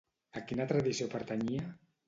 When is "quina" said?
0.51-0.65